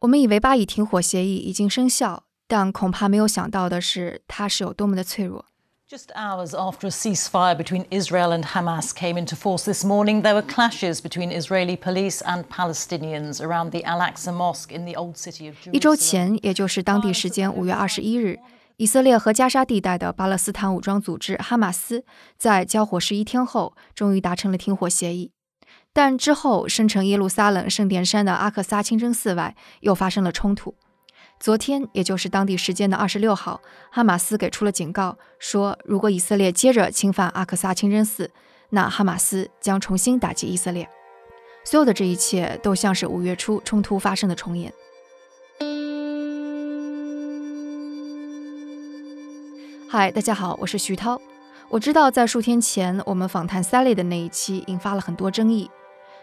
[0.00, 5.46] 我们以为巴以停火协议已经生效，但恐怕没有想到的是，它是有多么的脆弱。
[5.88, 10.42] Just hours after a ceasefire between Israel and Hamas came into force this morning, there were
[10.42, 15.46] clashes between Israeli police and Palestinians around the Al Aqsa Mosque in the old city
[15.48, 15.72] of Jerusalem.
[15.72, 18.40] 一周前，也就是当地时间五月二十一日，
[18.76, 22.04] 以色列和加沙地带的巴勒斯坦武装组织哈马斯
[22.36, 25.30] 在交火十一天后，终于达成了停火协议。
[25.96, 30.74] 但之后，生成耶路撒冷圣殿山的阿克萨清真寺外又发生了冲突。
[31.40, 38.30] 昨天，也就是当地时间的二十六号，哈马斯给出了警告，说如果以色列接着侵犯阿克萨清真寺，
[38.68, 40.86] 那哈马斯将重新打击以色列。
[41.64, 44.70] 所有的这一切都像是五月初冲突发生的重演。
[49.88, 51.18] 嗨，大家好，我是徐涛。
[51.70, 55.70] 我知道在数天前我们访谈 Sally 的那一期引发了很多争议。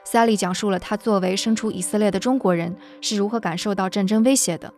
[0.05, 4.73] Sally 讲述了她作为身处以色列的中国人是如何感受到战争威胁的。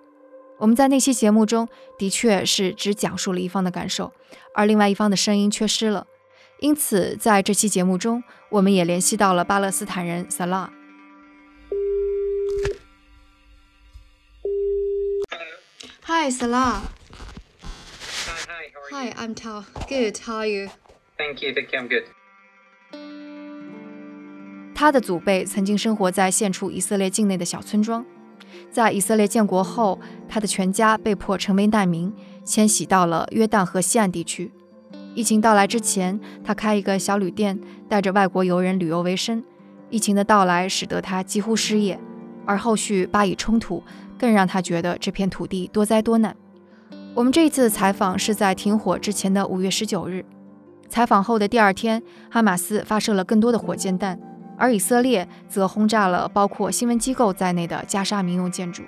[0.57, 1.67] 我们在那期节目中
[1.97, 4.13] 的确是只讲述了一方的感受，
[4.53, 6.07] 而另外一方的声音缺失了。
[6.59, 10.69] 因此，在这期节目中，我们也联系到了巴勒斯坦人 Salah。
[16.07, 16.81] Hi Salah。
[18.25, 19.65] Hi, hi, how are Hi, I'm Tao.
[19.89, 20.19] Good.
[20.25, 20.69] How are you?
[21.17, 22.05] Thank you, thank you, I'm good.
[24.75, 28.05] 他的祖辈曾经生活在现处以色列境内的小村庄。
[28.69, 34.51] 在以色列建国后，他的全家被迫成为难民，迁徙到了约旦河西岸地区。
[35.13, 39.41] 疫情到来之前，他开一个小旅店，带着外国游人旅游为生。
[39.89, 41.97] 疫情的到来使得他几乎失业，
[42.45, 43.81] 而后续巴以冲突
[44.19, 46.35] 更让他觉得这片土地多灾多难。
[47.13, 50.25] 我们这一次的采访是在停火之前的五月十九日。
[50.89, 54.19] 采访后的第二天，哈马斯发射了更多的火箭弹。
[54.57, 58.83] 而以色列则轰炸了包括新闻机构在内的加沙民用建筑。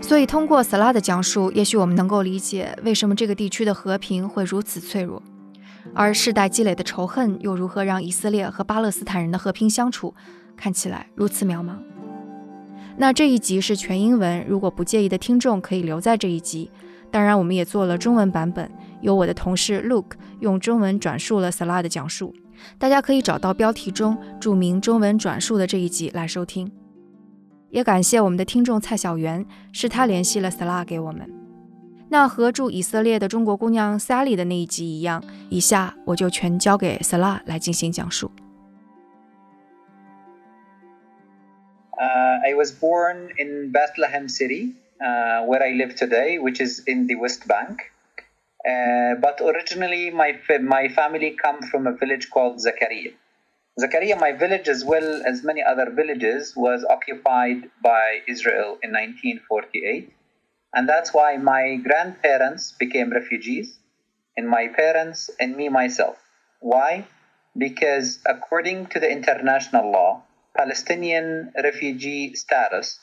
[0.00, 5.22] 所以，通过萨拉的讲述，也许我们能够理解为什么这个地区的和平会如此脆弱，
[5.94, 10.14] 而世代积累的仇恨又如何让以色列和巴勒斯坦人的和平相处
[10.56, 11.76] 看起来如此渺茫。
[12.96, 16.70] 那这一集是全英文，如果不介意的听众可以留在这一集。
[17.10, 22.34] 当然，我们也做了中文版本，由我的同事 Luke 用中文转述了萨拉的讲述。
[22.78, 26.70] 大家可以找到标题中注明中文转述的这一集来收听。
[27.70, 31.28] 也感谢我们的听众蔡小媛，是他联系了 Sala 给我们。
[32.08, 38.30] 那和驻以色列的中国姑娘 Sally 的那一集一样，以下我就全交给 Sala 来进行讲述。
[41.96, 47.16] Uh, I was born in Bethlehem City, uh, where I live today, which is in the
[47.16, 47.78] West Bank.
[48.64, 53.12] Uh, but originally, my my family come from a village called Zakaria.
[53.78, 60.12] Zakaria, my village, as well as many other villages, was occupied by Israel in 1948,
[60.74, 63.78] and that's why my grandparents became refugees,
[64.36, 66.16] and my parents and me myself.
[66.60, 67.06] Why?
[67.56, 70.22] Because according to the international law,
[70.56, 72.98] Palestinian refugee status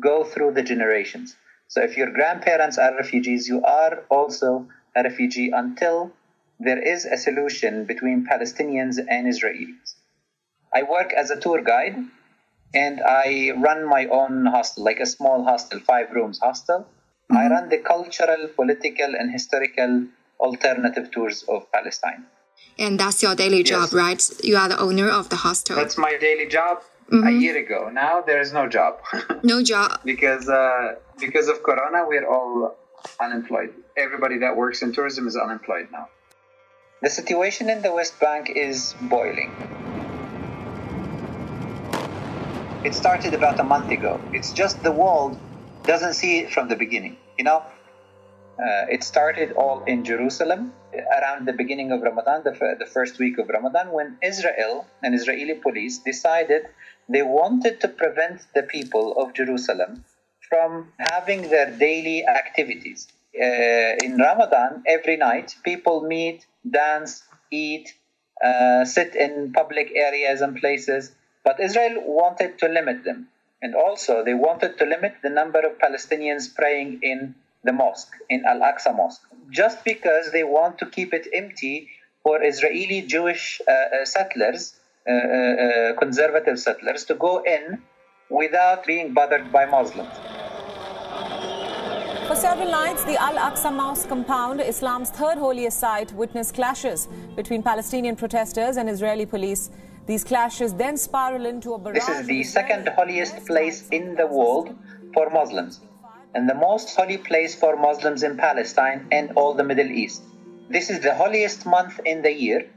[0.00, 1.36] go through the generations.
[1.68, 6.12] So if your grandparents are refugees, you are also a refugee until
[6.58, 9.94] there is a solution between Palestinians and Israelis.
[10.74, 11.96] I work as a tour guide
[12.74, 16.86] and I run my own hostel, like a small hostel, five rooms hostel.
[17.30, 20.06] I run the cultural, political, and historical
[20.40, 22.24] alternative tours of Palestine.
[22.78, 23.94] And that's your daily job, Yes.
[23.94, 24.22] right?
[24.44, 25.76] You are the owner of the hostel.
[25.76, 26.82] That's my daily job
[27.12, 27.88] a year ago.
[27.92, 28.98] Now there is no job
[29.42, 30.00] no job.
[30.04, 32.76] because uh, because of Corona, we're all
[33.20, 33.72] unemployed.
[33.96, 36.08] Everybody that works in tourism is unemployed now.
[37.02, 39.52] The situation in the West Bank is boiling.
[42.84, 44.20] It started about a month ago.
[44.32, 45.38] It's just the world
[45.84, 47.16] doesn't see it from the beginning.
[47.38, 47.62] You know,
[48.58, 53.18] uh, it started all in Jerusalem around the beginning of Ramadan, the, f- the first
[53.18, 56.62] week of Ramadan, when Israel and Israeli police decided
[57.08, 60.04] they wanted to prevent the people of Jerusalem
[60.48, 63.08] from having their daily activities.
[63.34, 67.94] Uh, in Ramadan, every night, people meet, dance, eat,
[68.44, 71.12] uh, sit in public areas and places.
[71.44, 73.28] But Israel wanted to limit them.
[73.62, 77.34] And also, they wanted to limit the number of Palestinians praying in
[77.64, 81.88] the mosque, in Al Aqsa Mosque, just because they want to keep it empty
[82.22, 84.74] for Israeli Jewish uh, uh, settlers,
[85.08, 87.82] uh, uh, conservative settlers, to go in
[88.30, 90.14] without being bothered by Muslims.
[92.28, 97.62] For several nights, the Al Aqsa Mosque compound, Islam's third holiest site, witnessed clashes between
[97.62, 99.70] Palestinian protesters and Israeli police.
[100.06, 101.98] These clashes then spiral into a barrage.
[101.98, 104.76] This is the second holiest place in the world
[105.14, 105.80] for Muslims
[106.34, 110.22] and the most holy place for Muslims in Palestine and all the Middle East.
[110.68, 112.68] This is the holiest month in the year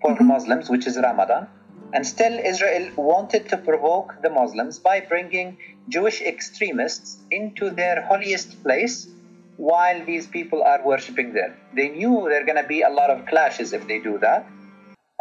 [0.00, 0.26] for mm-hmm.
[0.28, 1.48] Muslims, which is Ramadan.
[1.96, 5.56] And still, Israel wanted to provoke the Muslims by bringing
[5.88, 9.08] Jewish extremists into their holiest place
[9.56, 11.56] while these people are worshipping there.
[11.74, 14.44] They knew there are going to be a lot of clashes if they do that.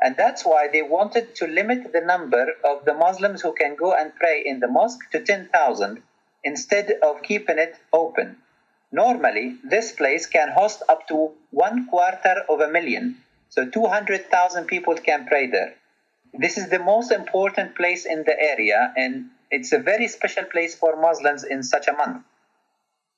[0.01, 3.94] And that's why they wanted to limit the number of the Muslims who can go
[3.94, 6.04] and pray in the mosque to 10,000
[6.44, 8.36] instead of keeping it open.
[8.92, 14.95] Normally, this place can host up to one quarter of a million, so 200,000 people
[14.95, 15.75] can pray there.
[16.38, 20.76] This is the most important place in the area, and it's a very special place
[20.76, 22.24] for Muslims in such a month.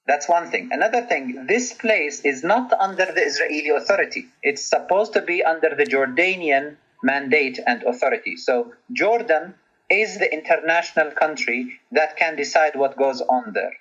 [0.05, 0.69] That's one thing.
[0.71, 4.27] Another thing, this place is not under the Israeli authority.
[4.43, 8.37] It's supposed to be under the Jordanian mandate and authority.
[8.37, 9.55] So Jordan
[9.89, 13.73] is the international country that can decide what goes on there.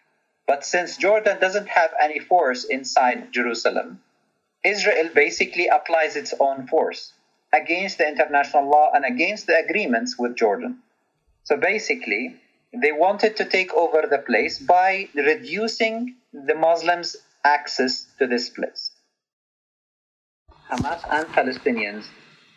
[0.47, 4.03] But since Jordan doesn't have any force inside Jerusalem,
[4.65, 7.12] Israel basically applies its own force
[7.52, 10.78] against the international law and against the agreements with Jordan.
[11.44, 12.37] So basically,
[12.72, 18.90] they wanted to take over the place by reducing the Muslims' access to this place.
[20.70, 22.06] Hamas and Palestinians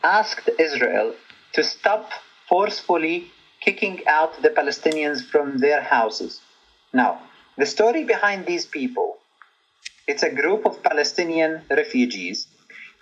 [0.03, 1.13] asked Israel
[1.53, 2.12] to stop
[2.47, 3.31] forcefully
[3.62, 6.41] kicking out the Palestinians from their houses.
[6.94, 7.21] Now,
[7.57, 9.18] the story behind these people,
[10.07, 12.47] it's a group of Palestinian refugees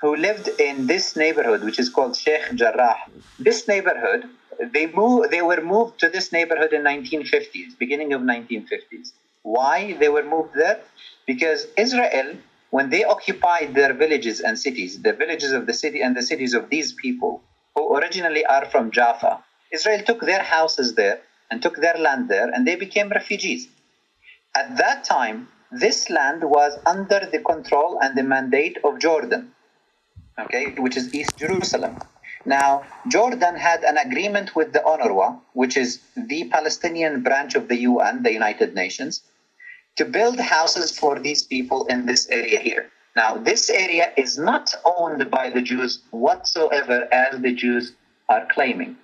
[0.01, 2.97] who lived in this neighborhood, which is called Sheikh Jarrah.
[3.39, 4.25] This neighborhood,
[4.73, 9.13] they moved, they were moved to this neighborhood in 1950s, beginning of 1950s.
[9.41, 10.81] Why they were moved there?
[11.25, 12.35] Because Israel,
[12.69, 16.53] when they occupied their villages and cities, the villages of the city and the cities
[16.53, 17.41] of these people,
[17.75, 22.49] who originally are from Jaffa, Israel took their houses there and took their land there,
[22.49, 23.67] and they became refugees.
[24.55, 29.53] At that time, this land was under the control and the mandate of Jordan,
[30.39, 31.97] okay, which is East Jerusalem.
[32.45, 37.77] Now, Jordan had an agreement with the UNRWA, which is the Palestinian branch of the
[37.77, 39.23] UN, the United Nations,
[39.97, 42.89] to build houses for these people in this area here.
[43.15, 47.93] Now, this area is not owned by the Jews whatsoever, as the Jews
[48.29, 48.95] are claiming.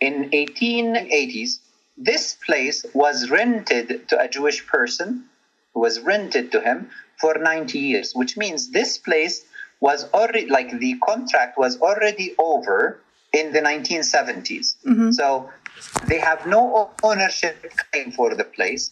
[0.00, 1.60] In 1880s,
[1.96, 5.24] this place was rented to a Jewish person,
[5.72, 9.44] who was rented to him for 90 years, which means this place
[9.80, 13.00] was already like the contract was already over
[13.32, 14.76] in the 1970s.
[14.84, 15.10] Mm-hmm.
[15.12, 15.50] So
[16.06, 18.90] they have no ownership claim for the place,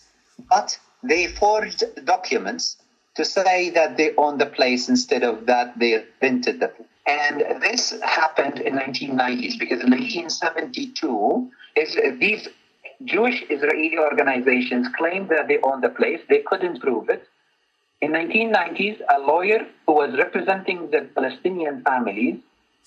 [0.48, 2.76] but they forged documents
[3.16, 6.88] to say that they own the place instead of that they rented the place.
[7.06, 12.48] And this happened in 1990s because in 1972, is these
[13.04, 16.20] Jewish Israeli organizations claimed that they owned the place.
[16.28, 17.26] They couldn't prove it.
[18.00, 22.38] In 1990s, a lawyer who was representing the Palestinian families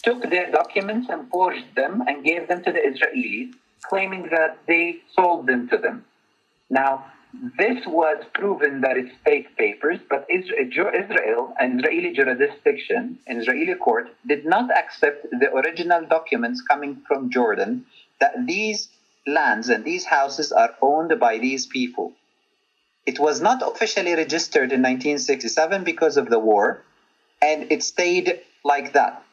[0.03, 4.99] took their documents and forged them and gave them to the Israelis, claiming that they
[5.13, 6.05] sold them to them.
[6.69, 7.11] Now,
[7.57, 14.45] this was proven that it's fake papers, but Israel, an Israeli jurisdiction, Israeli court, did
[14.45, 17.85] not accept the original documents coming from Jordan
[18.21, 18.87] that these
[19.27, 22.13] lands and these houses are owned by these people.
[23.05, 26.83] It was not officially registered in 1967 because of the war,
[27.41, 29.23] and it stayed like that.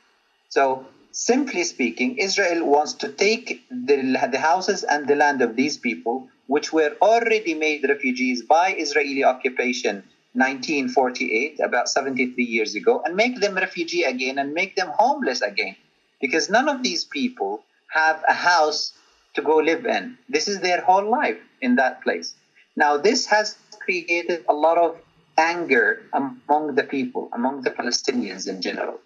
[0.48, 3.96] So, simply speaking, Israel wants to take the,
[4.30, 9.24] the houses and the land of these people, which were already made refugees by Israeli
[9.24, 15.42] occupation 1948, about 73 years ago, and make them refugee again and make them homeless
[15.42, 15.76] again.
[16.20, 18.92] Because none of these people have a house
[19.34, 20.16] to go live in.
[20.28, 22.34] This is their whole life in that place.
[22.78, 24.96] Now, this has created a lot of
[25.36, 29.00] anger among the people, among the Palestinians in general.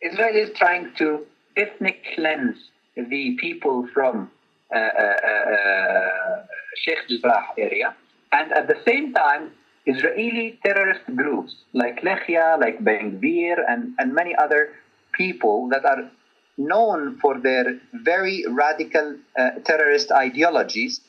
[0.00, 2.56] Israel is trying to ethnic cleanse
[2.96, 4.30] the people from
[4.74, 6.46] uh, uh, uh,
[6.82, 7.94] Sheikh Jarrah area,
[8.32, 9.52] and at the same time,
[9.84, 14.72] Israeli terrorist groups like Lehava, like Ben Gvir, and, and many other
[15.12, 16.10] people that are
[16.56, 21.02] known for their very radical uh, terrorist ideologies.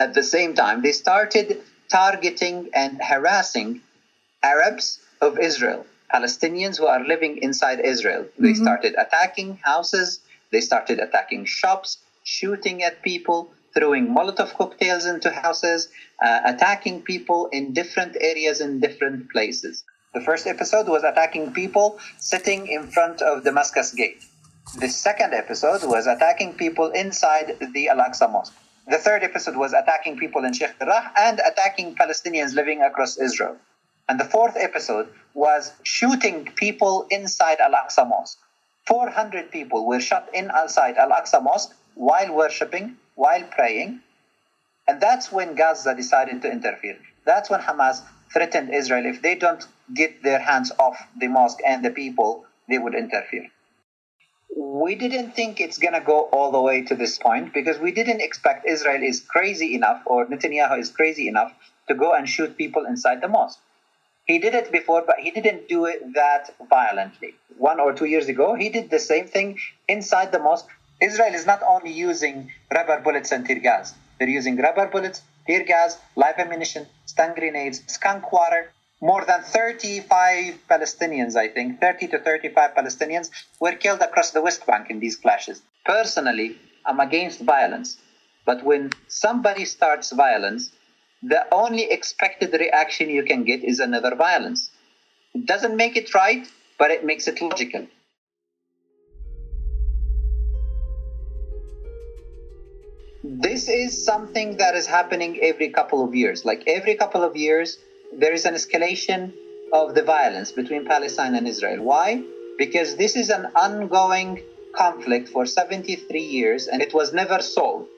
[0.00, 3.80] At the same time, they started targeting and harassing
[4.42, 8.26] Arabs of Israel, Palestinians who are living inside Israel.
[8.38, 8.62] They mm-hmm.
[8.62, 10.20] started attacking houses,
[10.52, 15.88] they started attacking shops, shooting at people, throwing Molotov cocktails into houses,
[16.22, 19.84] uh, attacking people in different areas in different places.
[20.14, 24.22] The first episode was attacking people sitting in front of Damascus Gate.
[24.78, 28.54] The second episode was attacking people inside the Al Aqsa Mosque.
[28.86, 33.56] The third episode was attacking people in Sheikh Jarrah and attacking Palestinians living across Israel.
[34.08, 38.38] And the fourth episode was shooting people inside Al Aqsa Mosque.
[38.86, 44.00] 400 people were shot inside Al Aqsa Mosque while worshipping, while praying.
[44.86, 46.98] And that's when Gaza decided to interfere.
[47.24, 51.82] That's when Hamas threatened Israel if they don't get their hands off the mosque and
[51.82, 53.48] the people, they would interfere.
[54.56, 57.92] We didn't think it's going to go all the way to this point because we
[57.92, 61.52] didn't expect Israel is crazy enough or Netanyahu is crazy enough
[61.88, 63.58] to go and shoot people inside the mosque.
[64.26, 67.34] He did it before, but he didn't do it that violently.
[67.58, 69.58] One or two years ago, he did the same thing
[69.88, 70.68] inside the mosque.
[71.00, 75.64] Israel is not only using rubber bullets and tear gas, they're using rubber bullets, tear
[75.64, 78.72] gas, live ammunition, stun grenades, skunk water.
[79.00, 84.66] More than 35 Palestinians, I think, 30 to 35 Palestinians were killed across the West
[84.66, 85.62] Bank in these clashes.
[85.84, 87.98] Personally, I'm against violence.
[88.46, 90.70] But when somebody starts violence,
[91.22, 94.70] the only expected reaction you can get is another violence.
[95.34, 96.46] It doesn't make it right,
[96.78, 97.86] but it makes it logical.
[103.22, 106.44] This is something that is happening every couple of years.
[106.44, 107.78] Like every couple of years,
[108.18, 109.32] there is an escalation
[109.72, 111.82] of the violence between Palestine and Israel.
[111.82, 112.22] Why?
[112.58, 114.42] Because this is an ongoing
[114.72, 117.88] conflict for 73 years and it was never solved.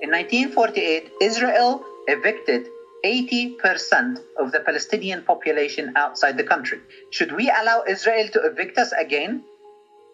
[0.00, 2.68] In 1948, Israel evicted
[3.04, 6.80] 80% of the Palestinian population outside the country.
[7.10, 9.42] Should we allow Israel to evict us again?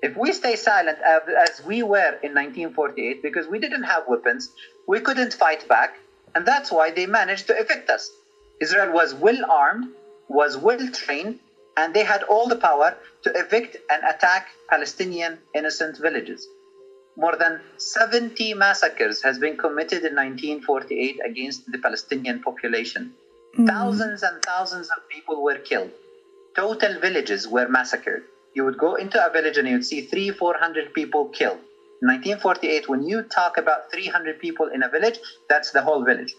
[0.03, 4.51] If we stay silent uh, as we were in 1948, because we didn't have weapons,
[4.87, 5.97] we couldn't fight back,
[6.35, 8.11] and that's why they managed to evict us.
[8.61, 9.93] Israel was well armed,
[10.29, 11.39] was well trained,
[11.77, 16.49] and they had all the power to evict and attack Palestinian innocent villages
[17.17, 23.13] more than 70 massacres has been committed in 1948 against the Palestinian population.
[23.57, 23.69] Mm.
[23.69, 25.91] Thousands and thousands of people were killed.
[26.57, 28.23] Total villages were massacred.
[28.55, 31.59] You would go into a village and you would see three, 400 people killed.
[32.05, 35.19] In 1948, when you talk about 300 people in a village,
[35.49, 36.37] that's the whole village.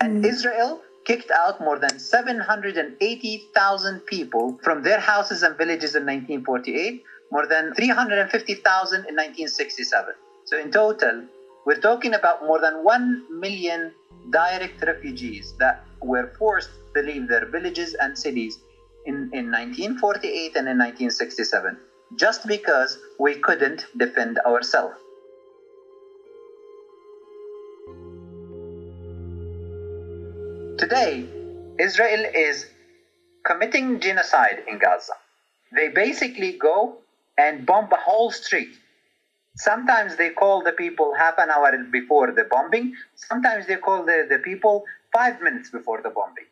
[0.00, 0.26] And mm.
[0.26, 7.46] Israel kicked out more than 780,000 people from their houses and villages in 1948 more
[7.46, 10.14] than 350,000 in 1967.
[10.46, 11.24] So in total,
[11.66, 13.92] we're talking about more than 1 million
[14.30, 18.60] direct refugees that were forced to leave their villages and cities
[19.04, 21.76] in, in 1948 and in 1967
[22.16, 24.96] just because we couldn't defend ourselves.
[30.78, 31.26] Today,
[31.78, 32.66] Israel is
[33.44, 35.12] committing genocide in Gaza.
[35.74, 36.98] They basically go
[37.38, 38.76] and bomb a whole street.
[39.56, 42.94] Sometimes they call the people half an hour before the bombing.
[43.14, 46.46] Sometimes they call the, the people five minutes before the bombing.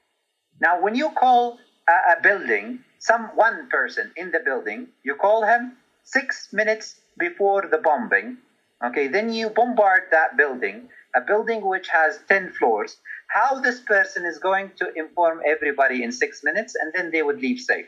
[0.60, 1.58] Now, when you call
[1.88, 7.68] a, a building, some one person in the building, you call him six minutes before
[7.70, 8.38] the bombing.
[8.84, 12.96] Okay, then you bombard that building, a building which has 10 floors.
[13.28, 17.40] How this person is going to inform everybody in six minutes and then they would
[17.40, 17.86] leave safe.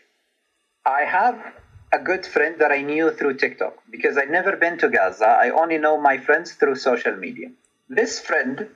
[0.84, 1.40] I have
[1.92, 5.26] a good friend that I knew through TikTok because I've never been to Gaza.
[5.26, 7.48] I only know my friends through social media.
[7.88, 8.68] This friend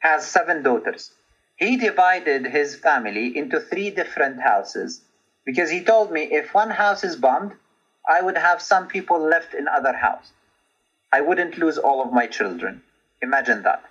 [0.00, 1.12] has seven daughters.
[1.56, 5.00] He divided his family into three different houses
[5.44, 7.52] because he told me if one house is bombed,
[8.08, 10.30] I would have some people left in other house.
[11.12, 12.82] I wouldn't lose all of my children.
[13.22, 13.84] Imagine that.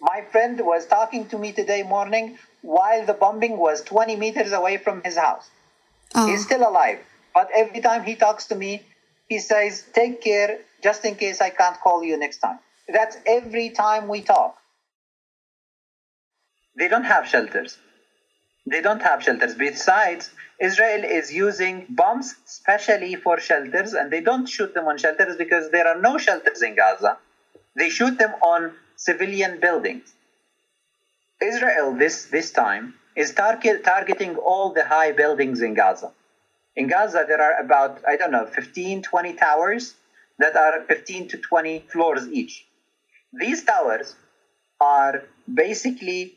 [0.00, 4.78] My friend was talking to me today morning while the bombing was 20 meters away
[4.78, 5.50] from his house.
[6.14, 6.26] Oh.
[6.26, 7.00] He's still alive.
[7.34, 8.82] But every time he talks to me,
[9.28, 12.58] he says, Take care just in case I can't call you next time.
[12.88, 14.56] That's every time we talk.
[16.76, 17.78] They don't have shelters.
[18.66, 19.54] They don't have shelters.
[19.54, 25.36] Besides, Israel is using bombs specially for shelters, and they don't shoot them on shelters
[25.36, 27.18] because there are no shelters in Gaza.
[27.76, 30.12] They shoot them on civilian buildings.
[31.40, 36.12] Israel, this, this time, is target, targeting all the high buildings in Gaza.
[36.76, 39.94] In Gaza, there are about, I don't know, 15, 20 towers
[40.38, 42.66] that are 15 to 20 floors each.
[43.32, 44.14] These towers
[44.80, 45.22] are
[45.52, 46.34] basically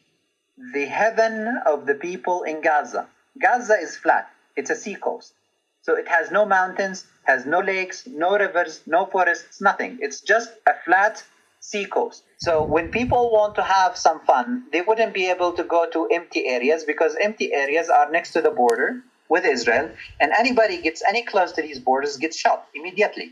[0.74, 3.08] the heaven of the people in Gaza.
[3.42, 5.34] Gaza is flat, it's a seacoast.
[5.82, 9.98] So it has no mountains, has no lakes, no rivers, no forests, nothing.
[10.02, 11.24] It's just a flat
[11.60, 12.24] seacoast.
[12.38, 16.08] So when people want to have some fun, they wouldn't be able to go to
[16.12, 19.90] empty areas because empty areas are next to the border with Israel,
[20.20, 23.32] and anybody gets any close to these borders gets shot immediately.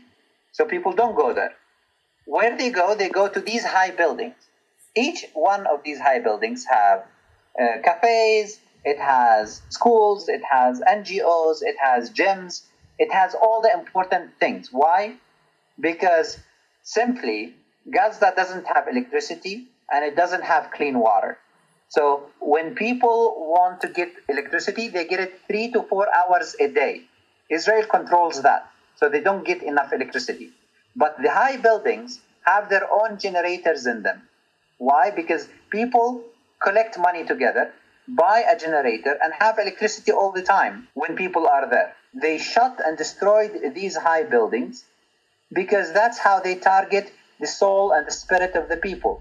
[0.52, 1.54] So people don't go there.
[2.24, 4.34] Where they go, they go to these high buildings.
[4.96, 7.04] Each one of these high buildings have
[7.60, 12.62] uh, cafes, it has schools, it has NGOs, it has gyms,
[12.98, 14.68] it has all the important things.
[14.72, 15.16] Why?
[15.80, 16.38] Because
[16.82, 17.54] simply
[17.90, 21.38] Gaza doesn't have electricity and it doesn't have clean water.
[21.88, 26.68] So when people want to get electricity, they get it three to four hours a
[26.68, 27.02] day.
[27.50, 30.52] Israel controls that, so they don't get enough electricity.
[30.96, 34.22] But the high buildings have their own generators in them.
[34.78, 35.10] Why?
[35.10, 36.24] Because people
[36.62, 37.72] collect money together,
[38.08, 41.92] buy a generator, and have electricity all the time when people are there.
[42.14, 44.84] They shut and destroyed these high buildings
[45.50, 49.20] because that's how they target the soul and the spirit of the people.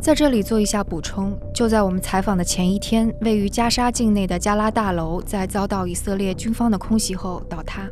[0.00, 7.90] 在这里做一下补充，就在我们采访的前一天，位于加沙境内的加拉大楼在遭到以色列军方的空袭后倒塌。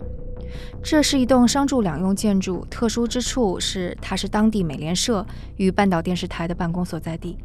[0.82, 7.37] 这是一栋商住两用建筑，特殊之处是它是当地美联社与半岛电视台的办公所在地。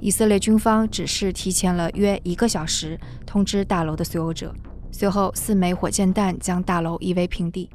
[0.00, 4.54] 以色列军方只是提前了约一个小时通知大楼的所有者，
[4.90, 7.70] 随后四枚火箭弹将大楼夷为平地。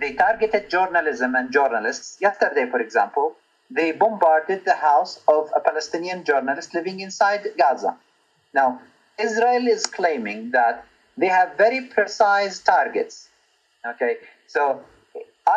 [0.00, 2.18] They targeted journalism and journalists.
[2.20, 3.34] Yesterday, for example.
[3.70, 7.96] they bombarded the house of a Palestinian journalist living inside Gaza.
[8.54, 8.80] Now,
[9.18, 10.84] Israel is claiming that
[11.16, 13.28] they have very precise targets.
[13.84, 14.80] Okay, so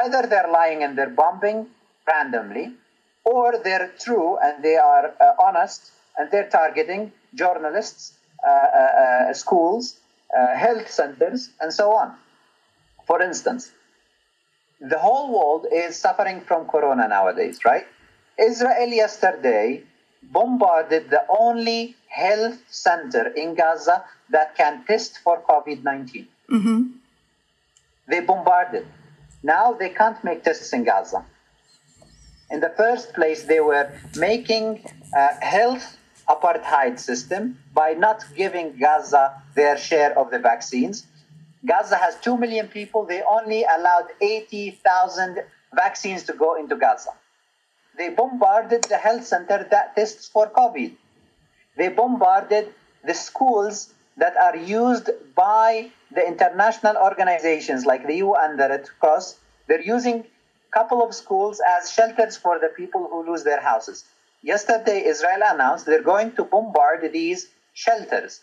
[0.01, 1.67] either they're lying and they're bombing
[2.08, 2.74] randomly,
[3.25, 9.33] or they're true and they are uh, honest and they're targeting journalists, uh, uh, uh
[9.33, 9.99] schools,
[10.37, 12.14] uh, health centers, and so on.
[13.07, 13.73] For instance,
[14.81, 17.87] the whole world is suffering from corona nowadays, right?
[18.38, 19.83] Israel yesterday
[20.23, 26.28] bombarded the only health center in Gaza that can test for COVID 19.
[26.50, 26.83] Mm-hmm.
[28.09, 28.87] They bombarded.
[29.43, 31.25] Now they can't make tests in Gaza.
[32.50, 34.84] In the first place, they were making
[35.14, 35.98] a health
[36.28, 41.07] apartheid system by not giving Gaza their share of the vaccines.
[41.66, 43.04] Gaza has 2 million people.
[43.04, 45.42] They only allowed 80,000
[45.74, 47.11] vaccines to go into Gaza.
[47.96, 50.92] They bombarded the health center that tests for COVID.
[51.76, 52.72] They bombarded
[53.04, 59.38] the schools that are used by the international organizations like the UN, the Red Cross.
[59.66, 60.24] They're using
[60.74, 64.04] couple of schools as shelters for the people who lose their houses.
[64.42, 68.40] Yesterday, Israel announced they're going to bombard these shelters.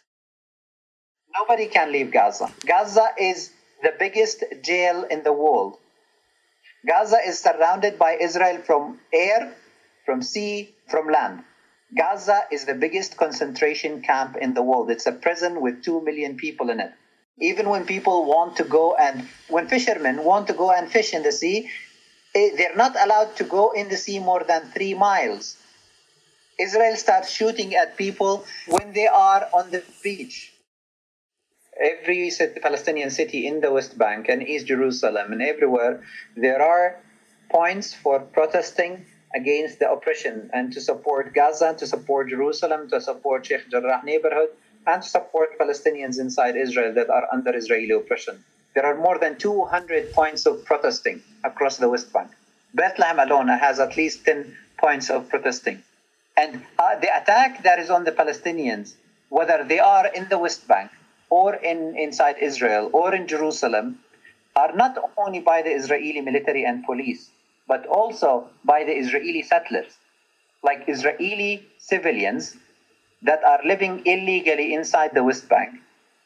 [1.37, 2.51] Nobody can leave Gaza.
[2.65, 3.51] Gaza is
[3.83, 5.77] the biggest jail in the world.
[6.87, 9.53] Gaza is surrounded by Israel from air,
[10.05, 11.43] from sea, from land.
[11.95, 14.89] Gaza is the biggest concentration camp in the world.
[14.89, 16.91] It's a prison with 2 million people in it.
[17.39, 21.23] Even when people want to go and, when fishermen want to go and fish in
[21.23, 21.69] the sea,
[22.33, 25.57] Eh, they're not allowed to go in the sea more than three miles.
[26.59, 30.51] Israel starts shooting at people when they are on the beach
[31.81, 36.03] every Palestinian city in the West Bank and East Jerusalem and everywhere,
[36.35, 37.01] there are
[37.49, 43.45] points for protesting against the oppression and to support Gaza, to support Jerusalem, to support
[43.45, 44.49] Sheikh Jarrah neighborhood,
[44.85, 48.43] and to support Palestinians inside Israel that are under Israeli oppression.
[48.73, 52.31] There are more than 200 points of protesting across the West Bank.
[52.73, 55.83] Bethlehem alone has at least 10 points of protesting.
[56.37, 58.95] And uh, the attack that is on the Palestinians,
[59.29, 60.91] whether they are in the West Bank
[61.29, 63.99] or in, inside Israel or in Jerusalem
[64.55, 67.29] are not only by the Israeli military and police,
[67.67, 69.97] but also by the Israeli settlers,
[70.63, 72.57] like Israeli civilians
[73.21, 75.75] that are living illegally inside the West Bank,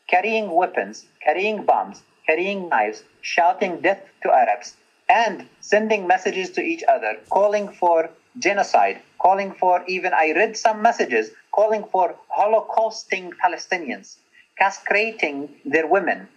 [0.07, 4.75] carrying weapons, carrying bombs, carrying knives, shouting death to Arabs,
[5.09, 8.09] and sending messages to each other, calling for
[8.39, 14.17] genocide, calling for even, I read some messages calling for holocausting Palestinians
[14.59, 16.27] castrating their women,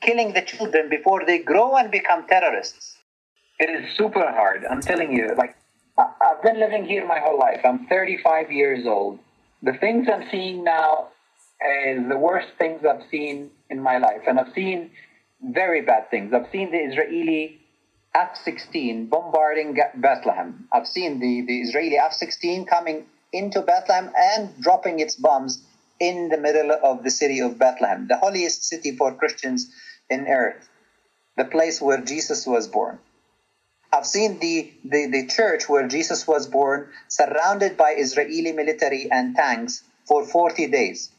[0.00, 2.96] killing the children before they grow and become terrorists.
[3.58, 4.64] It is super hard.
[4.66, 5.56] I'm telling you, like,
[5.98, 7.60] I've been living here my whole life.
[7.64, 9.18] I'm 35 years old.
[9.62, 11.08] The things I'm seeing now
[11.66, 14.22] is the worst things I've seen in my life.
[14.28, 14.90] And I've seen
[15.46, 16.32] very bad things.
[16.32, 17.60] I've seen the Israeli
[18.14, 20.68] F 16 bombarding Bethlehem.
[20.72, 25.62] I've seen the, the Israeli F 16 coming into Bethlehem and dropping its bombs
[26.00, 29.70] in the middle of the city of Bethlehem, the holiest city for Christians
[30.10, 30.68] in earth,
[31.36, 32.98] the place where Jesus was born.
[33.92, 39.34] I've seen the, the, the church where Jesus was born surrounded by Israeli military and
[39.34, 41.10] tanks for 40 days.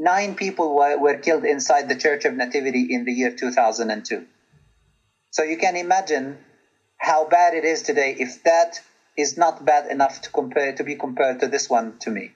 [0.00, 4.26] Nine people were, killed inside the Church of Nativity in the year 2002.
[5.30, 6.38] So you can imagine
[6.96, 8.80] how bad it is today if that
[9.18, 12.32] is not bad enough to compare to be compared to this one to me.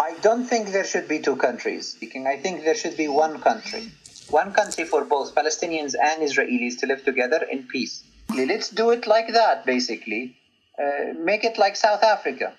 [0.00, 1.98] I don't think there should be two countries.
[2.26, 3.92] I think there should be one country.
[4.30, 8.02] One country for both Palestinians and Israelis to live together in peace.
[8.34, 10.38] Let's do it like that, basically.
[10.82, 12.54] Uh, make it like South Africa.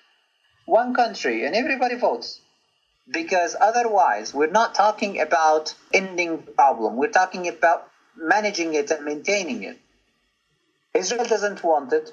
[0.66, 2.40] One country, and everybody votes.
[3.10, 6.96] Because otherwise, we're not talking about ending the problem.
[6.96, 9.78] We're talking about managing it and maintaining it.
[10.94, 12.12] Israel doesn't want it.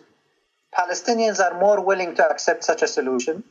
[0.76, 3.44] Palestinians are more willing to accept such a solution.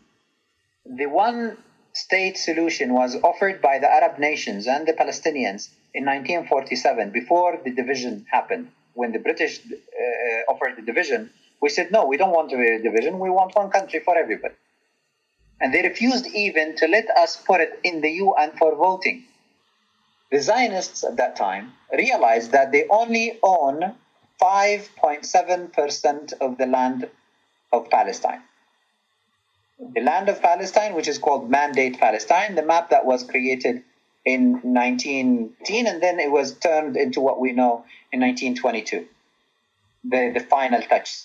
[0.85, 1.57] The one
[1.93, 7.71] state solution was offered by the Arab nations and the Palestinians in 1947 before the
[7.71, 8.71] division happened.
[8.95, 11.31] When the British uh, offered the division,
[11.61, 13.19] we said, no, we don't want a division.
[13.19, 14.55] We want one country for everybody.
[15.61, 19.25] And they refused even to let us put it in the UN for voting.
[20.31, 23.95] The Zionists at that time realized that they only own
[24.43, 27.09] 5.7% of the land
[27.73, 28.43] of Palestine.
[29.79, 33.83] The land of Palestine, which is called Mandate Palestine, the map that was created
[34.25, 39.07] in 1910 and then it was turned into what we know in 1922,
[40.05, 41.23] the, the final touch.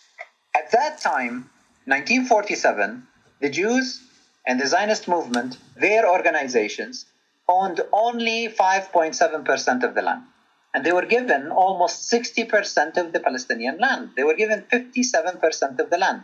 [0.55, 1.49] At that time,
[1.85, 3.07] 1947,
[3.39, 4.01] the Jews
[4.45, 7.06] and the Zionist movement, their organizations,
[7.47, 10.23] owned only 5.7% of the land.
[10.73, 14.12] And they were given almost 60% of the Palestinian land.
[14.15, 16.23] They were given 57% of the land.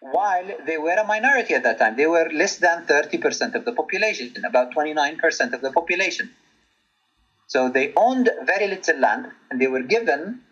[0.00, 3.72] While they were a minority at that time, they were less than 30% of the
[3.72, 6.30] population, about 29% of the population.
[7.48, 10.42] So they owned very little land and they were given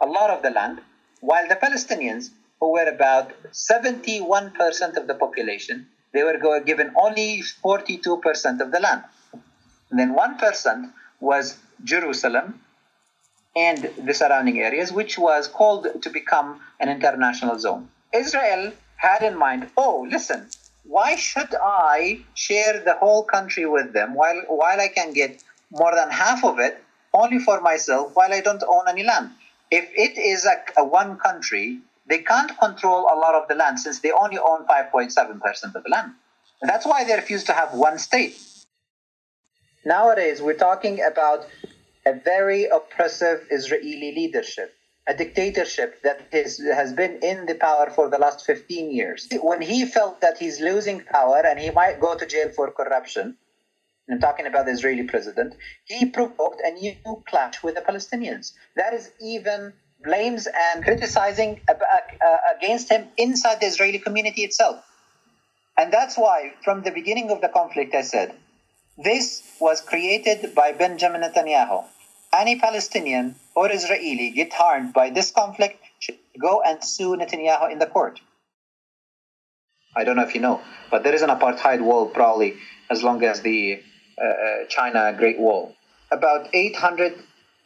[0.00, 0.80] a lot of the land,
[1.20, 2.30] while the Palestinians,
[2.62, 9.02] who were about 71% of the population, they were given only 42% of the land.
[9.90, 12.60] And then 1% was Jerusalem
[13.56, 17.88] and the surrounding areas, which was called to become an international zone.
[18.14, 20.46] Israel had in mind, oh, listen,
[20.84, 25.96] why should I share the whole country with them while, while I can get more
[25.96, 26.80] than half of it
[27.12, 29.32] only for myself while I don't own any land?
[29.68, 33.78] If it is a, a one country, they can't control a lot of the land
[33.78, 36.12] since they only own 5.7% of the land.
[36.60, 38.38] And that's why they refuse to have one state.
[39.84, 41.46] Nowadays, we're talking about
[42.06, 44.72] a very oppressive Israeli leadership,
[45.08, 49.28] a dictatorship that is, has been in the power for the last 15 years.
[49.40, 53.36] When he felt that he's losing power and he might go to jail for corruption,
[54.10, 56.94] I'm talking about the Israeli president, he provoked a new
[57.28, 58.52] clash with the Palestinians.
[58.76, 59.72] That is even
[60.04, 61.60] blames and criticizing
[62.56, 64.84] against him inside the Israeli community itself.
[65.76, 68.34] And that's why, from the beginning of the conflict, I said,
[68.98, 71.84] this was created by Benjamin Netanyahu.
[72.32, 77.78] Any Palestinian or Israeli get harmed by this conflict should go and sue Netanyahu in
[77.78, 78.20] the court.
[79.94, 80.60] I don't know if you know,
[80.90, 82.54] but there is an apartheid wall probably
[82.90, 83.82] as long as the
[84.18, 85.74] uh, uh China Great Wall,
[86.10, 87.14] about 800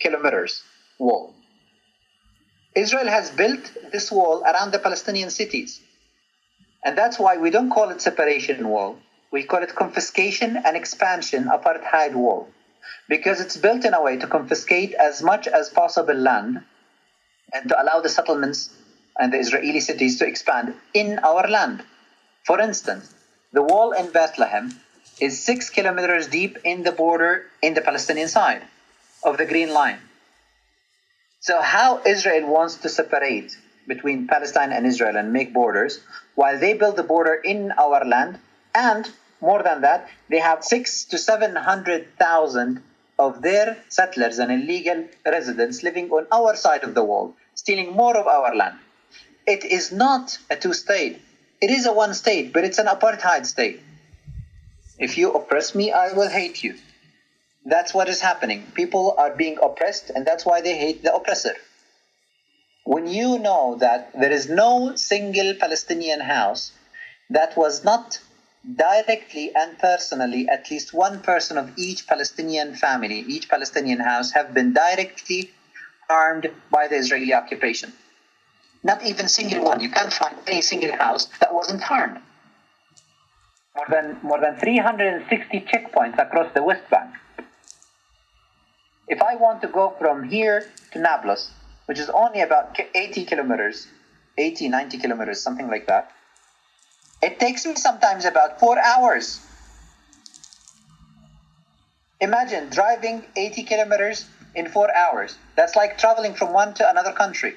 [0.01, 0.62] kilometers
[0.99, 1.36] wall.
[2.76, 5.80] Israel has built this wall around the Palestinian cities.
[6.84, 8.98] And that's why we don't call it separation wall.
[9.32, 12.48] We call it confiscation and expansion apartheid wall.
[13.08, 16.62] Because it's built in a way to confiscate as much as possible land
[17.54, 18.68] and to allow the settlements
[19.18, 21.82] and the Israeli cities to expand in our land.
[22.44, 23.14] For instance,
[23.52, 24.78] the wall in Bethlehem
[25.18, 28.62] is six kilometers deep in the border in the Palestinian side
[29.24, 30.05] of the Green Line.
[31.46, 33.56] So, how Israel wants to separate
[33.87, 36.00] between Palestine and Israel and make borders,
[36.35, 38.40] while they build the border in our land,
[38.74, 39.09] and
[39.40, 42.82] more than that, they have six to seven hundred thousand
[43.16, 48.16] of their settlers and illegal residents living on our side of the wall, stealing more
[48.16, 48.76] of our land.
[49.46, 51.22] It is not a two state.
[51.61, 53.80] It is a one state, but it's an apartheid state.
[54.98, 56.74] If you oppress me, I will hate you.
[57.66, 58.70] That's what is happening.
[58.74, 61.57] People are being oppressed, and that's why they hate the oppressor.
[62.85, 66.70] When you know that there is no single Palestinian house
[67.29, 68.20] that was not
[68.76, 74.55] directly and personally, at least one person of each Palestinian family, each Palestinian house, have
[74.55, 75.50] been directly
[76.09, 77.92] harmed by the Israeli occupation.
[78.85, 79.81] Not even single one.
[79.81, 82.20] You can't find any single house that wasn't harmed.
[83.74, 87.11] More than more than 360 checkpoints across the West Bank.
[89.08, 91.50] If I want to go from here to Nablus,
[91.86, 93.86] which is only about 80 kilometers,
[94.36, 96.10] 80, 90 kilometers, something like that,
[97.22, 99.40] it takes me sometimes about four hours.
[102.20, 105.36] Imagine driving 80 kilometers in four hours.
[105.54, 107.56] That's like traveling from one to another country.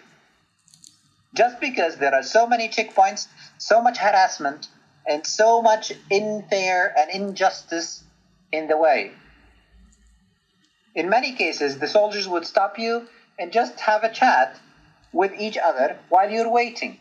[1.34, 4.68] Just because there are so many checkpoints, so much harassment,
[5.08, 8.04] and so much unfair and injustice
[8.52, 9.14] in the way.
[11.00, 13.08] In many cases, the soldiers would stop you
[13.40, 14.60] and just have a chat
[15.14, 17.00] with each other while you're waiting.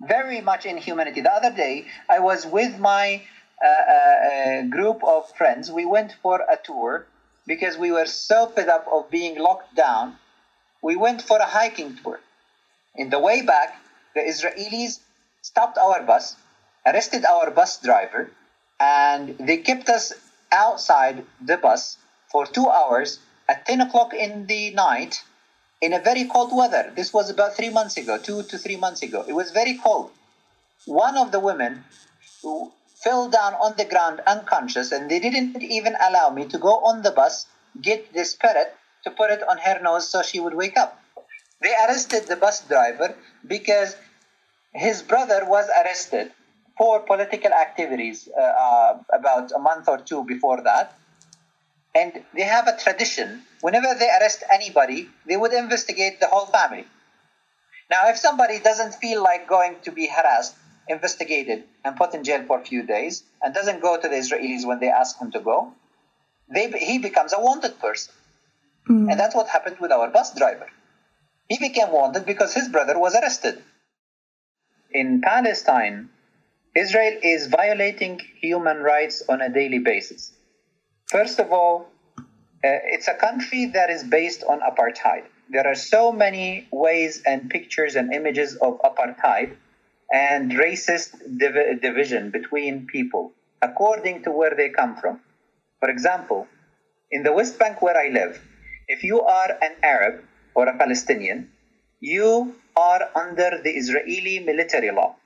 [0.00, 1.22] Very much inhumanity.
[1.22, 3.22] The other day, I was with my
[3.60, 5.72] uh, uh, group of friends.
[5.72, 7.06] We went for a tour
[7.44, 10.16] because we were so fed up of being locked down.
[10.82, 12.20] We went for a hiking tour.
[12.94, 13.80] In the way back,
[14.14, 15.00] the Israelis
[15.42, 16.36] stopped our bus,
[16.86, 18.30] arrested our bus driver,
[18.78, 20.12] and they kept us
[20.52, 21.98] outside the bus
[22.30, 25.22] for two hours at 10 o'clock in the night
[25.80, 26.92] in a very cold weather.
[26.94, 29.24] This was about three months ago, two to three months ago.
[29.26, 30.10] It was very cold.
[30.86, 31.84] One of the women
[33.02, 37.02] fell down on the ground unconscious, and they didn't even allow me to go on
[37.02, 37.46] the bus,
[37.80, 41.00] get the spirit to put it on her nose so she would wake up.
[41.60, 43.14] They arrested the bus driver
[43.46, 43.96] because
[44.72, 46.32] his brother was arrested
[46.76, 50.98] for political activities uh, uh, about a month or two before that.
[51.94, 56.84] And they have a tradition whenever they arrest anybody, they would investigate the whole family.
[57.90, 60.54] Now, if somebody doesn't feel like going to be harassed,
[60.88, 64.66] investigated, and put in jail for a few days, and doesn't go to the Israelis
[64.66, 65.72] when they ask him to go,
[66.52, 68.12] they, he becomes a wanted person.
[68.88, 69.10] Mm.
[69.10, 70.68] And that's what happened with our bus driver.
[71.48, 73.62] He became wanted because his brother was arrested.
[74.92, 76.10] In Palestine,
[76.76, 80.32] Israel is violating human rights on a daily basis.
[81.06, 85.24] First of all, uh, it's a country that is based on apartheid.
[85.48, 89.56] There are so many ways and pictures and images of apartheid
[90.12, 95.20] and racist div- division between people according to where they come from.
[95.80, 96.46] For example,
[97.10, 98.38] in the West Bank where I live,
[98.86, 101.50] if you are an Arab or a Palestinian,
[102.00, 105.16] you are under the Israeli military law.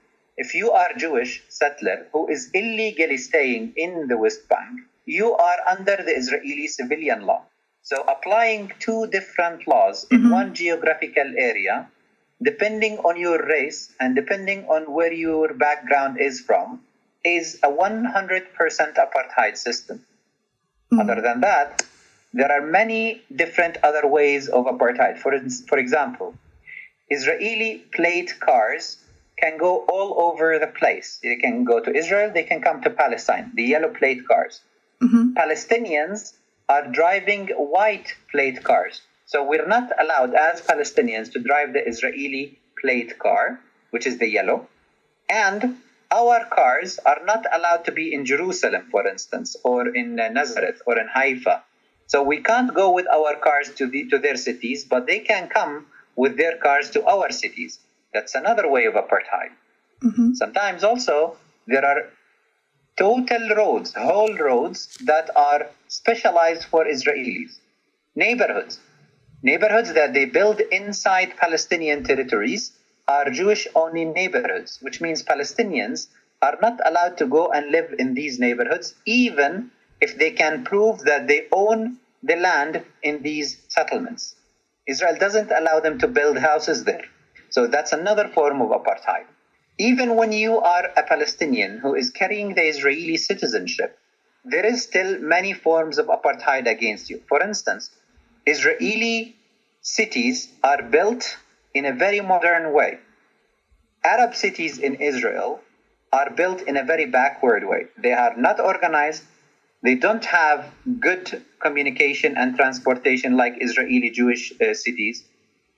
[0.41, 5.59] If you are Jewish settler who is illegally staying in the West Bank, you are
[5.69, 7.43] under the Israeli civilian law.
[7.83, 10.31] So applying two different laws in mm-hmm.
[10.31, 11.91] one geographical area,
[12.43, 16.81] depending on your race and depending on where your background is from,
[17.23, 19.99] is a 100% apartheid system.
[19.99, 21.01] Mm-hmm.
[21.01, 21.83] Other than that,
[22.33, 25.19] there are many different other ways of apartheid.
[25.19, 26.35] For, for example,
[27.11, 28.97] Israeli plate cars
[29.41, 31.19] can go all over the place.
[31.23, 34.61] They can go to Israel, they can come to Palestine, the yellow plate cars.
[35.03, 35.33] Mm-hmm.
[35.33, 36.35] Palestinians
[36.69, 39.03] are driving white plate cars.
[39.27, 44.29] So we're not allowed as Palestinians to drive the Israeli plate car, which is the
[44.29, 44.69] yellow.
[45.29, 45.79] And
[46.11, 50.83] our cars are not allowed to be in Jerusalem, for instance, or in uh, Nazareth
[50.87, 51.63] or in Haifa.
[52.09, 55.49] So we can't go with our cars to, the, to their cities, but they can
[55.49, 57.79] come with their cars to our cities.
[58.13, 59.53] That's another way of apartheid.
[60.03, 60.35] Mm-hmm.
[60.35, 62.11] Sometimes also there are
[62.99, 67.59] total roads, whole roads that are specialized for Israelis.
[68.15, 68.81] Neighborhoods.
[69.43, 72.73] Neighborhoods that they build inside Palestinian territories
[73.09, 76.09] are Jewish only neighborhoods, which means Palestinians
[76.43, 79.71] are not allowed to go and live in these neighborhoods, even
[80.01, 84.35] if they can prove that they own the land in these settlements.
[84.87, 87.05] Israel doesn't allow them to build houses there.
[87.51, 89.27] So that's another form of apartheid
[89.81, 93.99] even when you are a Palestinian who is carrying the Israeli citizenship,
[94.45, 97.23] there is still many forms of apartheid against you.
[97.27, 97.91] For instance,
[98.45, 99.37] Israeli
[99.81, 101.39] cities are built
[101.73, 102.99] in a very modern way.
[104.05, 105.61] Arab cities in Israel
[106.13, 107.87] are built in a very backward way.
[107.97, 109.23] They are not organized.
[109.83, 110.67] They don't have
[111.09, 115.25] good communication and transportation like Israeli Jewish uh, cities.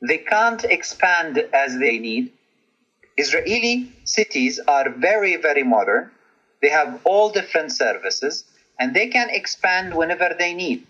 [0.07, 2.33] They can't expand as they need
[3.17, 6.11] Israeli cities are very, very modern.
[6.63, 8.45] They have all different services
[8.79, 10.87] and they can expand whenever they need.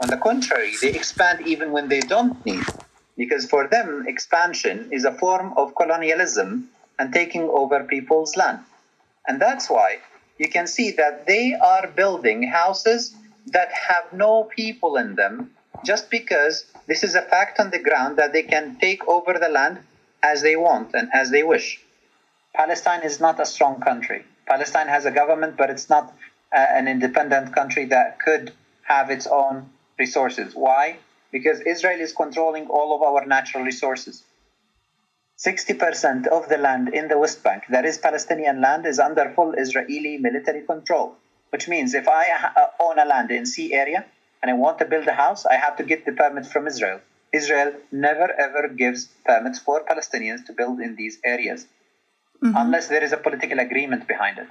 [0.00, 2.64] On the contrary, they expand even when they don't need,
[3.16, 8.60] because for them, expansion is a form of colonialism and taking over people's land.
[9.26, 9.98] And that's why
[10.38, 13.14] you can see that they are building houses
[13.46, 15.50] that have no people in them
[15.84, 19.48] just because this is a fact on the ground that they can take over the
[19.48, 19.78] land
[20.22, 21.80] as they want and as they wish.
[22.54, 24.24] Palestine is not a strong country.
[24.46, 26.14] Palestine has a government, but it's not
[26.52, 30.54] uh, an independent country that could have its own resources.
[30.54, 30.96] Why?
[31.32, 34.22] Because Israel is controlling all of our natural resources.
[35.38, 39.54] 60% of the land in the West Bank, that is Palestinian land, is under full
[39.54, 41.16] Israeli military control.
[41.50, 44.06] Which means if I uh, own a land in C area,
[44.44, 47.00] and I want to build a house, I have to get the permit from Israel.
[47.32, 51.66] Israel never ever gives permits for Palestinians to build in these areas
[52.42, 52.54] mm-hmm.
[52.54, 54.46] unless there is a political agreement behind it.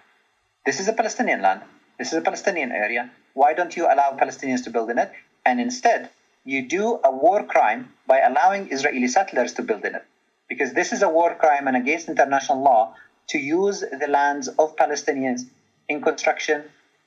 [0.66, 1.62] This is a Palestinian land.
[2.00, 3.12] This is a Palestinian area.
[3.36, 5.12] Why don't you allow Palestinians to build in it?
[5.46, 6.10] And instead,
[6.44, 10.06] you do a war crime by allowing Israeli settlers to build in it.
[10.50, 12.96] Because this is a war crime and against international law
[13.30, 15.42] to use the lands of Palestinians
[15.88, 16.64] in construction,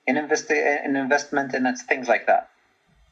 [0.06, 2.50] in, invest- in investment, and things like that.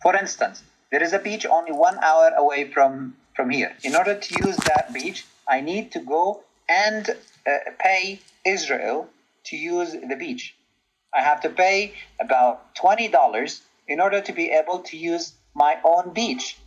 [0.04, 3.74] For instance, there is a beach only one hour away from, from here.
[3.82, 9.08] In order to use that beach, I need to go and uh, pay Israel
[9.44, 10.54] to use the beach.
[11.14, 16.12] I have to pay about $20 in order to be able to use my own
[16.12, 16.58] beach.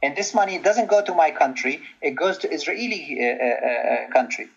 [0.00, 4.12] And this money doesn't go to my country, it goes to Israeli uh, uh, uh
[4.12, 4.50] country.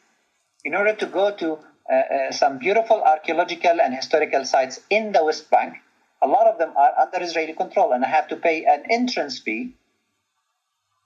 [0.64, 5.26] In order to go to uh, uh, some beautiful archaeological and historical sites in the
[5.26, 5.82] West Bank,
[6.22, 9.40] a lot of them are under Israeli control, and I have to pay an entrance
[9.40, 9.74] fee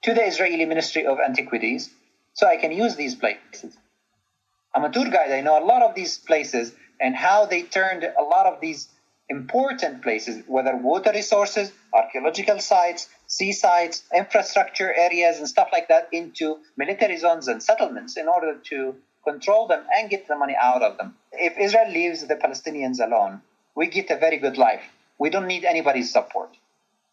[0.03, 1.89] to the Israeli Ministry of Antiquities
[2.33, 3.77] so I can use these places.
[4.73, 8.03] I'm a tour guide, I know a lot of these places and how they turned
[8.03, 8.89] a lot of these
[9.29, 16.09] important places, whether water resources, archaeological sites, sea sites, infrastructure areas, and stuff like that,
[16.11, 20.83] into military zones and settlements in order to control them and get the money out
[20.83, 21.15] of them.
[21.31, 23.41] If Israel leaves the Palestinians alone,
[23.75, 24.83] we get a very good life.
[25.17, 26.49] We don't need anybody's support.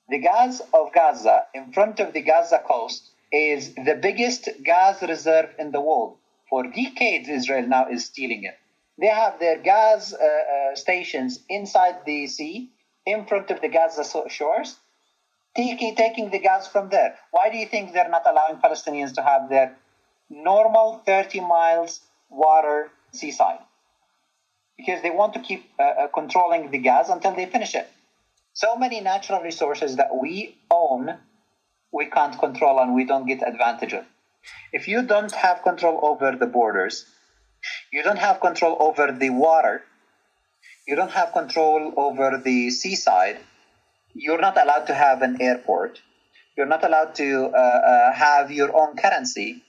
[0.09, 5.51] The gas of Gaza in front of the Gaza coast is the biggest gas reserve
[5.59, 6.19] in the world.
[6.51, 8.59] For decades, Israel now is stealing it.
[8.99, 12.71] They have their gas uh, uh, stations inside the sea,
[13.07, 14.77] in front of the Gaza shores,
[15.57, 17.17] taking, taking the gas from there.
[17.31, 19.77] Why do you think they're not allowing Palestinians to have their
[20.31, 23.59] normal 30 miles water seaside?
[24.85, 27.89] Because they want to keep uh, uh, controlling the gas until they finish it.
[28.53, 31.19] So many natural resources that we own,
[31.93, 34.05] we can't control and we don't get advantage of.
[34.73, 37.07] If you don't have control over the borders,
[37.93, 39.85] you don't have control over the water.
[40.87, 43.39] You don't have control over the seaside.
[44.15, 46.01] You're not allowed to have an airport.
[46.57, 49.63] You're not allowed to uh, uh, have your own currency.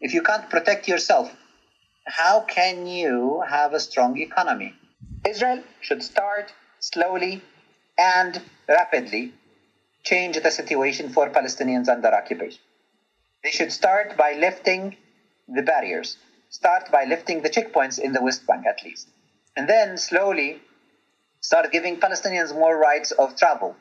[0.00, 1.32] If you can't protect yourself,
[2.08, 4.74] how can you have a strong economy?
[5.26, 7.42] Israel should start slowly
[7.96, 9.32] and rapidly
[10.04, 12.60] change the situation for Palestinians under occupation.
[13.44, 14.96] They should start by lifting
[15.48, 16.16] the barriers
[16.50, 19.08] start by lifting the checkpoints in the West Bank at least.
[19.56, 20.60] And then slowly
[21.40, 23.76] start giving Palestinians more rights of travel.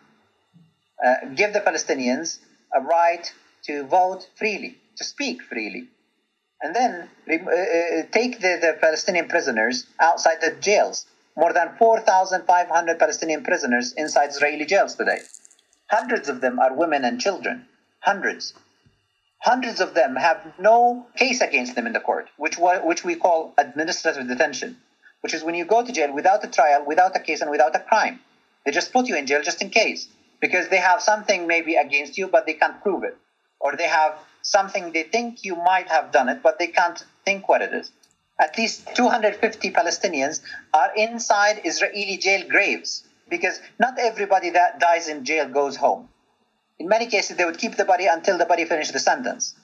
[1.04, 2.40] Uh, give the Palestinians
[2.74, 3.32] a right
[3.64, 5.88] to vote freely, to speak freely.
[6.62, 11.06] And then uh, uh, take the, the Palestinian prisoners outside the jails.
[11.36, 15.20] More than 4,500 Palestinian prisoners inside Israeli jails today.
[15.90, 17.68] Hundreds of them are women and children.
[18.00, 18.54] Hundreds.
[19.40, 23.54] Hundreds of them have no case against them in the court, which, which we call
[23.58, 24.78] administrative detention,
[25.22, 27.76] which is when you go to jail without a trial, without a case, and without
[27.76, 28.20] a crime.
[28.66, 30.08] They just put you in jail just in case
[30.42, 33.16] because they have something maybe against you, but they can't prove it.
[33.60, 37.50] Or they have something they think you might have done it, but they can't think
[37.50, 37.92] what it is.
[38.40, 40.42] At least 250 Palestinians
[40.74, 46.08] are inside Israeli jail graves because not everybody that dies in jail goes home.
[46.80, 49.56] In many cases, they would keep the body until the body finished the sentence.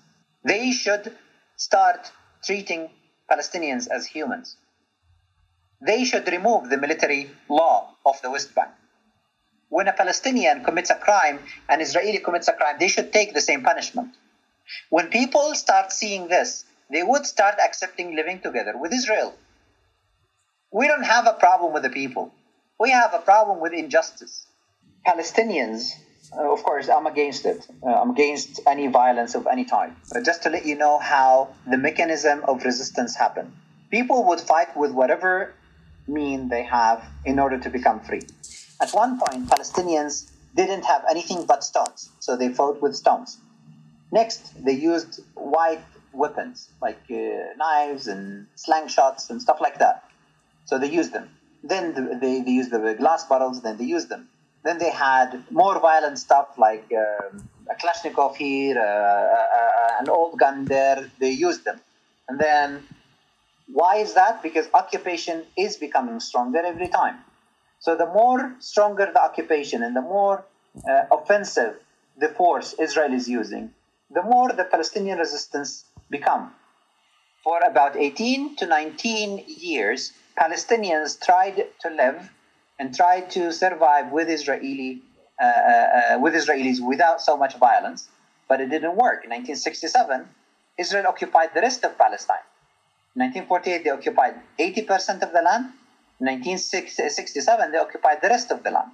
[0.43, 1.15] They should
[1.55, 2.11] start
[2.43, 2.89] treating
[3.31, 4.57] Palestinians as humans.
[5.79, 8.71] They should remove the military law of the West Bank.
[9.69, 13.41] When a Palestinian commits a crime, and Israeli commits a crime, they should take the
[13.41, 14.15] same punishment.
[14.89, 19.34] When people start seeing this, they would start accepting living together with Israel.
[20.71, 22.34] We don't have a problem with the people.
[22.80, 24.47] We have a problem with injustice.
[25.06, 25.93] Palestinians
[26.38, 27.67] uh, of course, I'm against it.
[27.84, 29.91] Uh, I'm against any violence of any type.
[30.12, 33.52] But just to let you know how the mechanism of resistance happened.
[33.91, 35.54] People would fight with whatever
[36.08, 38.21] mean they have in order to become free.
[38.82, 43.38] At one point, Palestinians didn't have anything but stones, so they fought with stones.
[44.20, 47.18] Next, they used white weapons like uh,
[47.57, 50.03] knives and slingshots and stuff like that.
[50.66, 51.28] So they used them.
[51.64, 54.30] Then they, they used the glass bottles, then they used them.
[54.64, 60.09] Then they had more violent stuff like um, a Kalashnikov here, uh, uh, uh, an
[60.09, 61.09] old gun there.
[61.20, 61.80] They used them.
[62.30, 62.84] And then
[63.80, 64.43] why is that?
[64.43, 67.18] Because occupation is becoming stronger every time.
[67.80, 70.45] So the more stronger the occupation and the more
[70.88, 71.74] uh, offensive
[72.18, 73.72] the force Israel is using,
[74.14, 76.53] the more the Palestinian resistance become.
[77.43, 82.30] For about 18 to 19 years, Palestinians tried to live
[82.80, 85.01] and tried to survive with Israeli
[85.41, 88.07] uh, uh, with Israelis without so much violence,
[88.47, 89.26] but it didn't work.
[89.26, 90.28] In 1967,
[90.78, 92.45] Israel occupied the rest of Palestine.
[93.16, 95.74] In 1948, they occupied 80% of the land.
[96.20, 98.91] In 1967, they occupied the rest of the land.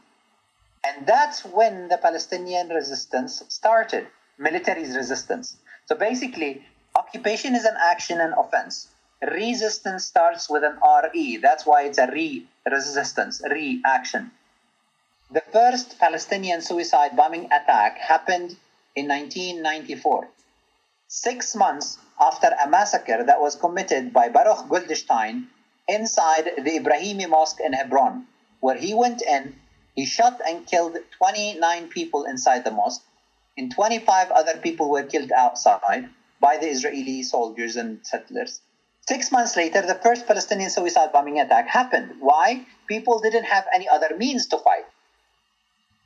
[0.86, 4.08] And that's when the Palestinian resistance started,
[4.40, 5.58] military resistance.
[5.86, 6.66] So basically,
[6.96, 8.88] occupation is an action and offense.
[9.22, 10.80] Resistance starts with an
[11.14, 11.38] RE.
[11.38, 14.32] That's why it's a re resistance, reaction.
[15.32, 18.56] The first Palestinian suicide bombing attack happened
[18.96, 20.28] in 1994,
[21.08, 25.50] six months after a massacre that was committed by Baruch Goldstein
[25.88, 28.26] inside the Ibrahimi Mosque in Hebron,
[28.60, 29.60] where he went in,
[29.96, 33.04] he shot and killed 29 people inside the mosque,
[33.60, 38.62] and 25 other people were killed outside by the Israeli soldiers and settlers.
[39.08, 42.16] Six months later, the first Palestinian suicide bombing attack happened.
[42.20, 42.66] Why?
[42.88, 44.86] People didn't have any other means to fight.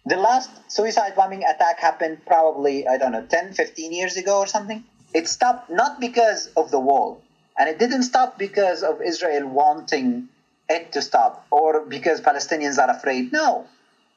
[0.06, 4.48] The last suicide bombing attack happened probably, I don't know, 10, 15 years ago or
[4.48, 4.84] something.
[5.14, 7.22] It stopped not because of the wall,
[7.58, 10.30] and it didn't stop because of Israel wanting
[10.68, 13.32] it to stop or because Palestinians are afraid.
[13.32, 13.68] No,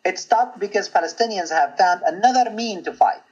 [0.07, 3.23] it stopped because Palestinians have found another mean to fight.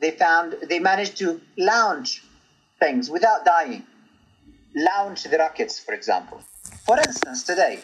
[0.00, 2.24] They found, they managed to launch
[2.80, 3.86] things without dying.
[4.74, 6.40] Launch the rockets, for example.
[6.86, 7.80] For instance, today,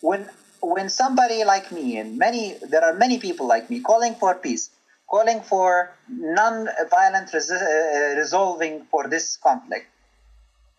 [0.00, 0.28] when
[0.62, 4.70] when somebody like me and many there are many people like me calling for peace
[5.08, 9.86] calling for non-violent uh, resolving for this conflict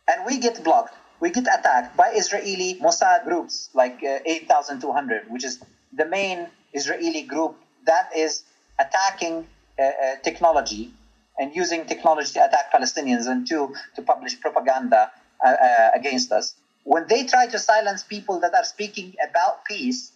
[0.07, 5.43] and we get blocked we get attacked by israeli mossad groups like uh, 8200 which
[5.43, 5.59] is
[5.93, 7.55] the main israeli group
[7.85, 8.43] that is
[8.79, 9.47] attacking
[9.79, 10.93] uh, uh, technology
[11.37, 15.11] and using technology to attack palestinians and to to publish propaganda
[15.43, 20.11] uh, uh, against us when they try to silence people that are speaking about peace,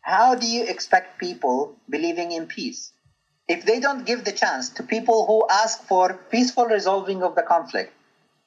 [0.00, 2.92] how do you expect people believing in peace?
[3.48, 7.42] If they don't give the chance to people who ask for peaceful resolving of the
[7.42, 7.92] conflict,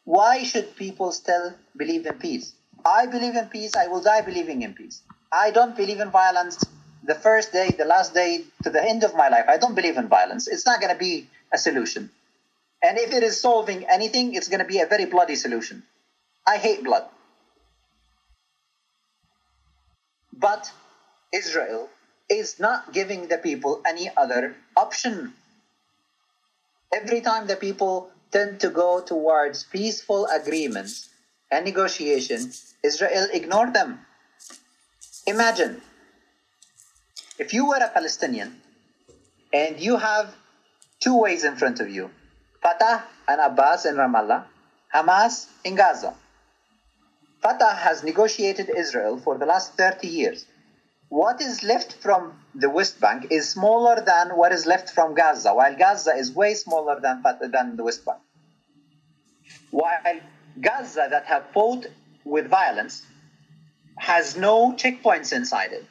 [0.05, 2.53] why should people still believe in peace?
[2.85, 5.01] I believe in peace, I will die believing in peace.
[5.31, 6.63] I don't believe in violence
[7.05, 9.45] the first day, the last day, to the end of my life.
[9.47, 10.47] I don't believe in violence.
[10.47, 12.09] It's not going to be a solution.
[12.81, 15.83] And if it is solving anything, it's going to be a very bloody solution.
[16.47, 17.07] I hate blood.
[20.33, 20.71] But
[21.33, 21.89] Israel
[22.29, 25.33] is not giving the people any other option.
[26.93, 31.09] Every time the people tend to go towards peaceful agreements
[31.51, 32.51] and negotiation,
[32.83, 34.05] Israel ignore them.
[35.25, 35.81] Imagine
[37.39, 38.61] if you were a Palestinian
[39.51, 40.33] and you have
[40.99, 42.09] two ways in front of you
[42.61, 44.45] Fatah and Abbas in Ramallah,
[44.93, 46.15] Hamas in Gaza.
[47.41, 50.45] Fatah has negotiated Israel for the last 30 years.
[51.09, 55.53] What is left from the West Bank is smaller than what is left from Gaza,
[55.53, 57.21] while Gaza is way smaller than,
[57.51, 58.19] than the West Bank.
[59.71, 60.21] While
[60.61, 61.85] Gaza, that have fought
[62.23, 63.05] with violence,
[63.97, 65.85] has no checkpoints inside it.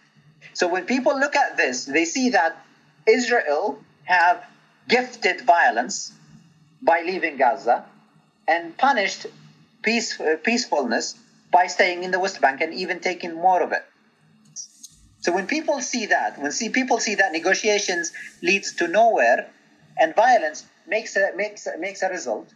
[0.55, 2.64] So when people look at this, they see that
[3.07, 4.45] Israel have
[4.88, 6.12] gifted violence
[6.80, 7.84] by leaving Gaza
[8.47, 9.26] and punished
[9.82, 11.16] peace, uh, peacefulness
[11.51, 13.84] by staying in the West Bank and even taking more of it.
[15.20, 18.12] So when people see that, when see people see that negotiations
[18.43, 19.49] leads to nowhere
[19.97, 22.49] and violence makes a, makes makes a result,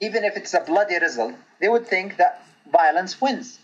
[0.00, 3.58] even if it's a bloody result, they would think that violence wins.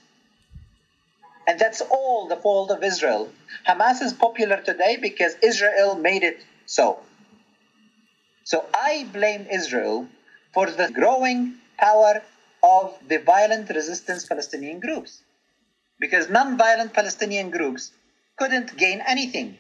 [1.47, 3.31] And that's all the fault of Israel.
[3.67, 7.01] Hamas is popular today because Israel made it so.
[8.45, 10.07] So I blame Israel
[10.53, 12.23] for the growing power
[12.63, 15.23] of the violent resistance Palestinian groups.
[15.99, 17.93] Because non violent Palestinian groups
[18.37, 19.57] couldn't gain anything.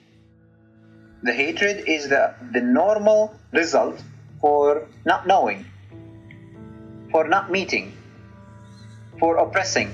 [1.22, 4.02] The hatred is the, the normal result
[4.40, 5.64] for not knowing,
[7.12, 7.92] for not meeting,
[9.20, 9.92] for oppressing.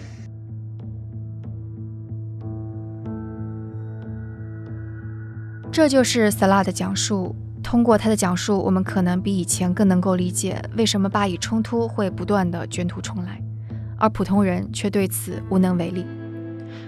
[5.79, 7.37] 这就是萨拉的讲述。
[7.63, 13.41] 通过他的讲述，我们可能比以前更能够理解为什么巴以冲突会不断的卷土重来，
[13.97, 16.05] 而普通人却对此无能为力。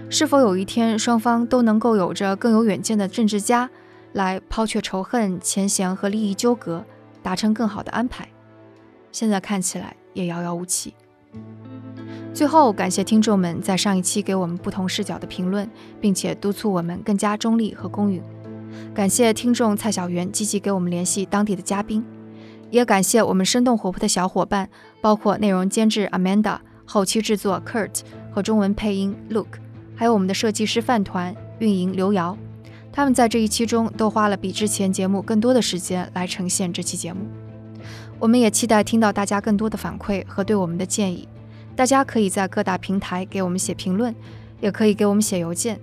[0.09, 3.69] 是否有一天双方都能够有着更有远见的政治家
[4.11, 6.83] 来抛却仇恨、前嫌和利益纠葛，
[7.23, 8.27] 达成更好的安排？
[9.13, 10.93] 现在看起来也遥遥无期。
[12.33, 15.69] 最后，感谢听众们在上一期给我们不同视角的评论，
[16.01, 18.21] 并且督促我们更加中立和公允。
[18.93, 22.03] 感谢听众蔡小媛积极给我们联系当地的嘉宾，
[22.69, 24.69] 也感谢我们生动活泼的小伙伴，
[25.01, 28.01] 包括内容监制 Amanda、后期制作 Kurt
[28.31, 29.59] 和中文配音 Luke，
[29.95, 32.37] 还有我们的设计师饭团、运营刘瑶。
[32.93, 37.21] 他们在这一期中都花了比之前节目更多的时间来呈现这期节目。
[38.19, 41.27] 我们也期待听到大家更多的反馈和对我们的建议。
[41.73, 44.13] 大家可以在各大平台给我们写评论，
[44.59, 45.79] 也可以给我们写邮件。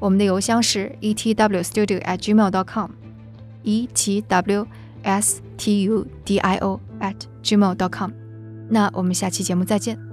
[0.00, 4.66] 我们的邮箱是 etwstudio@gmail.com，e t w
[5.02, 8.12] s t u d i o at gmail.com。
[8.68, 10.06] 那我们下期节目再见。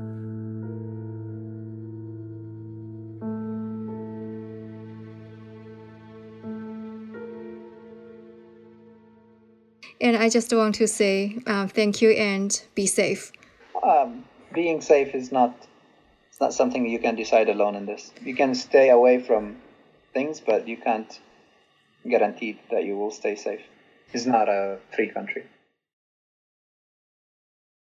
[10.04, 13.32] And I just want to say uh, thank you and be safe.
[13.82, 15.56] Um, being safe is not
[16.30, 18.12] it's not something you can decide alone in this.
[18.22, 19.56] You can stay away from
[20.13, 21.21] things, but you can't
[22.09, 23.63] guarantee that you will stay safe.
[24.13, 25.45] It's not a free country.